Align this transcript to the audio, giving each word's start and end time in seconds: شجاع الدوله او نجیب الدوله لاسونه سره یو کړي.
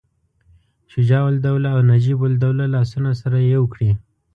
شجاع 0.91 1.23
الدوله 1.31 1.67
او 1.75 1.79
نجیب 1.91 2.19
الدوله 2.29 2.63
لاسونه 2.73 3.11
سره 3.21 3.37
یو 3.55 3.63
کړي. 3.73 3.91